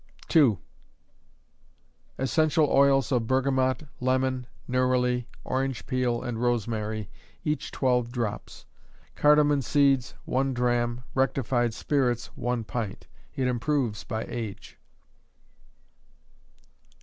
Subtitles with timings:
[0.29, 0.57] 2.
[2.17, 7.07] Essential oils of bergamot, lemon, neroli, orange peel and rosemary,
[7.43, 8.65] each twelve drops;
[9.15, 13.05] cardamon seeds, one drachm, rectified spirits, one pint.
[13.35, 14.79] It improves by age.